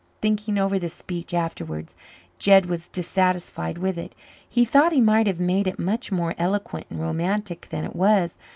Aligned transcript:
Thinking 0.19 0.57
over 0.57 0.79
this 0.79 0.95
speech 0.95 1.31
afterwards 1.31 1.95
Jed 2.39 2.65
was 2.65 2.87
dissatisfied 2.87 3.77
with 3.77 3.99
it. 3.99 4.15
He 4.49 4.65
thought 4.65 4.93
he 4.93 4.99
might 4.99 5.27
have 5.27 5.39
made 5.39 5.67
it 5.67 5.77
much 5.77 6.11
more 6.11 6.33
eloquent 6.39 6.87
and 6.89 6.99
romantic 6.99 7.67
than 7.69 7.85
it 7.85 7.95
was. 7.95 8.35